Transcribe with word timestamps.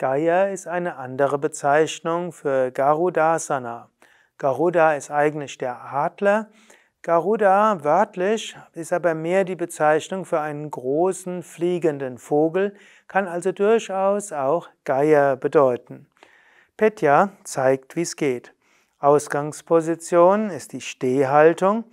Gaya 0.00 0.46
ist 0.46 0.66
eine 0.66 0.96
andere 0.96 1.36
Bezeichnung 1.36 2.32
für 2.32 2.70
Garudasana. 2.70 3.90
Garuda 4.38 4.94
ist 4.94 5.10
eigentlich 5.10 5.58
der 5.58 5.78
Adler. 5.92 6.48
Garuda 7.02 7.84
wörtlich 7.84 8.56
ist 8.72 8.94
aber 8.94 9.12
mehr 9.12 9.44
die 9.44 9.56
Bezeichnung 9.56 10.24
für 10.24 10.40
einen 10.40 10.70
großen 10.70 11.42
fliegenden 11.42 12.16
Vogel, 12.16 12.74
kann 13.08 13.28
also 13.28 13.52
durchaus 13.52 14.32
auch 14.32 14.70
Geier 14.86 15.36
bedeuten. 15.36 16.06
Petya 16.78 17.32
zeigt, 17.44 17.94
wie 17.94 18.00
es 18.00 18.16
geht. 18.16 18.54
Ausgangsposition 19.00 20.48
ist 20.48 20.72
die 20.72 20.80
Stehhaltung. 20.80 21.84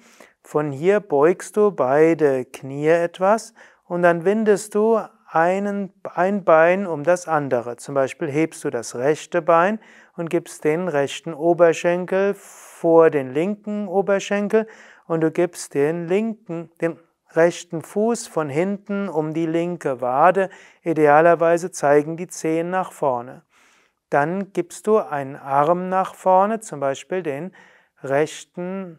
Von 0.44 0.72
hier 0.72 1.02
beugst 1.02 1.58
du 1.58 1.72
beide 1.72 2.46
Knie 2.46 2.88
etwas 2.88 3.54
und 3.84 4.04
dann 4.04 4.24
windest 4.24 4.76
du 4.76 5.02
einen, 5.38 5.94
ein 6.16 6.44
Bein 6.44 6.88
um 6.88 7.04
das 7.04 7.28
andere. 7.28 7.78
Zum 7.78 7.94
Beispiel 7.94 8.30
hebst 8.30 8.64
du 8.64 8.70
das 8.72 8.96
rechte 8.96 9.42
Bein 9.42 9.80
und 10.16 10.30
gibst 10.30 10.64
den 10.64 10.88
rechten 10.88 11.34
Oberschenkel 11.34 12.34
vor 12.34 13.12
den 13.12 13.34
linken 13.34 13.88
Oberschenkel 13.88 14.68
und 15.06 15.22
du 15.22 15.32
gibst 15.32 15.76
den 15.76 16.08
linken, 16.08 16.72
den 16.82 16.98
rechten 17.32 17.84
Fuß 17.84 18.26
von 18.28 18.50
hinten 18.50 19.10
um 19.10 19.34
die 19.34 19.46
linke 19.46 20.02
Wade. 20.02 20.50
Idealerweise 20.82 21.72
zeigen 21.72 22.18
die 22.18 22.28
Zehen 22.28 22.72
nach 22.72 22.92
vorne. 22.92 23.44
Dann 24.10 24.54
gibst 24.54 24.88
du 24.88 24.98
einen 24.98 25.36
Arm 25.36 25.90
nach 25.90 26.16
vorne, 26.16 26.62
zum 26.62 26.80
Beispiel 26.80 27.22
den 27.22 27.54
rechten 28.02 28.98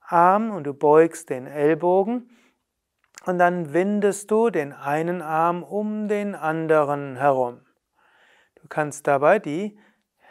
Arm 0.00 0.52
und 0.52 0.64
du 0.64 0.74
beugst 0.74 1.30
den 1.30 1.46
Ellbogen 1.46 2.28
und 3.26 3.38
dann 3.38 3.72
windest 3.72 4.30
du 4.30 4.50
den 4.50 4.72
einen 4.72 5.22
Arm 5.22 5.62
um 5.62 6.08
den 6.08 6.34
anderen 6.34 7.16
herum. 7.16 7.60
Du 8.60 8.68
kannst 8.68 9.06
dabei 9.06 9.38
die 9.38 9.78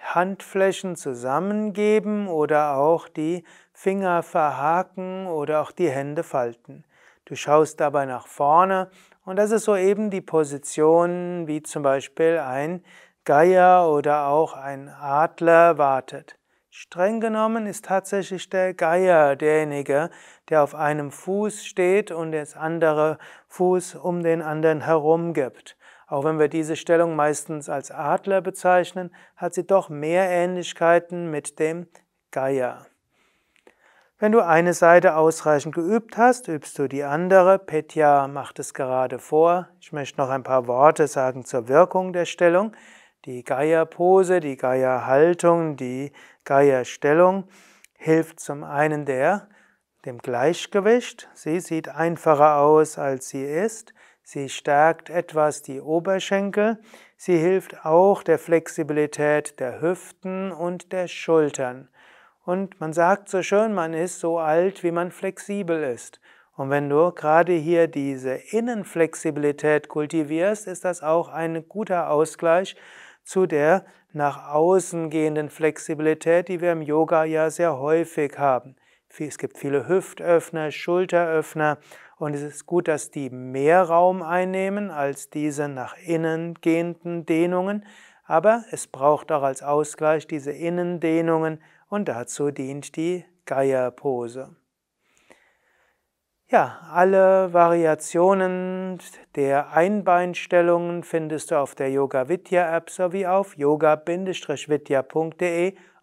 Handflächen 0.03 0.95
zusammengeben 0.95 2.27
oder 2.27 2.75
auch 2.75 3.07
die 3.07 3.43
Finger 3.73 4.21
verhaken 4.21 5.27
oder 5.27 5.61
auch 5.61 5.71
die 5.71 5.89
Hände 5.89 6.23
falten. 6.23 6.83
Du 7.25 7.35
schaust 7.35 7.79
dabei 7.79 8.05
nach 8.05 8.27
vorne 8.27 8.89
und 9.25 9.37
das 9.37 9.51
ist 9.51 9.63
so 9.63 9.75
eben 9.75 10.09
die 10.09 10.21
Position, 10.21 11.47
wie 11.47 11.63
zum 11.63 11.83
Beispiel 11.83 12.39
ein 12.39 12.83
Geier 13.23 13.89
oder 13.89 14.27
auch 14.27 14.53
ein 14.53 14.89
Adler 14.89 15.77
wartet. 15.77 16.37
Streng 16.75 17.19
genommen 17.19 17.67
ist 17.67 17.85
tatsächlich 17.85 18.49
der 18.49 18.73
Geier 18.73 19.35
derjenige, 19.35 20.09
der 20.49 20.63
auf 20.63 20.73
einem 20.73 21.11
Fuß 21.11 21.63
steht 21.63 22.09
und 22.09 22.31
das 22.31 22.57
andere 22.57 23.19
Fuß 23.47 23.93
um 23.93 24.23
den 24.23 24.41
anderen 24.41 24.81
herum 24.81 25.35
gibt. 25.35 25.77
Auch 26.07 26.23
wenn 26.23 26.39
wir 26.39 26.47
diese 26.47 26.75
Stellung 26.75 27.15
meistens 27.15 27.69
als 27.69 27.91
Adler 27.91 28.41
bezeichnen, 28.41 29.13
hat 29.35 29.53
sie 29.53 29.67
doch 29.67 29.89
mehr 29.89 30.27
Ähnlichkeiten 30.27 31.29
mit 31.29 31.59
dem 31.59 31.85
Geier. 32.31 32.87
Wenn 34.17 34.31
du 34.31 34.39
eine 34.39 34.73
Seite 34.73 35.15
ausreichend 35.15 35.75
geübt 35.75 36.17
hast, 36.17 36.47
übst 36.47 36.79
du 36.79 36.87
die 36.87 37.03
andere. 37.03 37.59
Petya 37.59 38.27
macht 38.27 38.57
es 38.57 38.73
gerade 38.73 39.19
vor. 39.19 39.69
Ich 39.79 39.91
möchte 39.91 40.19
noch 40.19 40.29
ein 40.29 40.41
paar 40.41 40.65
Worte 40.65 41.05
sagen 41.05 41.45
zur 41.45 41.67
Wirkung 41.67 42.13
der 42.13 42.25
Stellung. 42.25 42.75
Die 43.25 43.45
Geierpose, 43.45 44.41
die 44.41 44.57
Geierhaltung, 44.57 45.77
die 45.77 46.11
Geierstellung 46.43 47.45
hilft 47.93 48.41
zum 48.41 48.65
einen 48.65 49.05
der, 49.05 49.47
dem 50.03 50.17
Gleichgewicht. 50.17 51.29
Sie 51.33 51.61
sieht 51.61 51.87
einfacher 51.87 52.57
aus, 52.57 52.97
als 52.97 53.29
sie 53.29 53.45
ist. 53.45 53.93
Sie 54.23 54.49
stärkt 54.49 55.09
etwas 55.09 55.61
die 55.61 55.79
Oberschenkel. 55.79 56.81
Sie 57.15 57.37
hilft 57.37 57.85
auch 57.85 58.23
der 58.23 58.39
Flexibilität 58.39 59.57
der 59.61 59.79
Hüften 59.79 60.51
und 60.51 60.91
der 60.91 61.07
Schultern. 61.07 61.87
Und 62.43 62.81
man 62.81 62.91
sagt 62.91 63.29
so 63.29 63.41
schön, 63.41 63.73
man 63.73 63.93
ist 63.93 64.19
so 64.19 64.37
alt, 64.37 64.83
wie 64.83 64.91
man 64.91 65.11
flexibel 65.11 65.81
ist. 65.81 66.19
Und 66.57 66.69
wenn 66.69 66.89
du 66.89 67.11
gerade 67.13 67.53
hier 67.53 67.87
diese 67.87 68.33
Innenflexibilität 68.33 69.87
kultivierst, 69.87 70.67
ist 70.67 70.83
das 70.83 71.01
auch 71.01 71.29
ein 71.29 71.69
guter 71.69 72.09
Ausgleich 72.09 72.75
zu 73.23 73.45
der 73.45 73.85
nach 74.11 74.53
außen 74.53 75.09
gehenden 75.09 75.49
Flexibilität, 75.49 76.47
die 76.47 76.61
wir 76.61 76.71
im 76.71 76.81
Yoga 76.81 77.23
ja 77.23 77.49
sehr 77.49 77.79
häufig 77.79 78.37
haben. 78.37 78.75
Es 79.19 79.37
gibt 79.37 79.57
viele 79.57 79.87
Hüftöffner, 79.87 80.71
Schulteröffner 80.71 81.77
und 82.17 82.33
es 82.33 82.41
ist 82.41 82.65
gut, 82.65 82.87
dass 82.87 83.11
die 83.11 83.29
mehr 83.29 83.83
Raum 83.83 84.23
einnehmen 84.23 84.89
als 84.89 85.29
diese 85.29 85.67
nach 85.67 85.95
innen 85.97 86.55
gehenden 86.61 87.25
Dehnungen, 87.25 87.85
aber 88.25 88.63
es 88.71 88.87
braucht 88.87 89.31
auch 89.31 89.43
als 89.43 89.61
Ausgleich 89.61 90.25
diese 90.27 90.51
Innendehnungen 90.51 91.61
und 91.89 92.07
dazu 92.07 92.49
dient 92.49 92.95
die 92.95 93.25
Geierpose. 93.45 94.55
Ja, 96.53 96.77
alle 96.91 97.51
Variationen 97.51 98.99
der 99.35 99.71
Einbeinstellungen 99.71 101.01
findest 101.01 101.49
du 101.49 101.55
auf 101.55 101.73
der 101.73 101.89
Yoga 101.89 102.29
Vidya 102.29 102.77
App 102.77 102.91
sowie 102.91 103.25
auf 103.25 103.57
yoga-vidya.de 103.57 104.13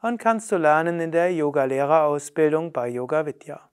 und 0.03 0.19
kannst 0.19 0.50
du 0.50 0.56
lernen 0.56 0.99
in 0.99 1.12
der 1.12 1.33
Yogalehrerausbildung 1.33 2.72
bei 2.72 2.89
Yoga 2.89 3.27
Vidya. 3.27 3.70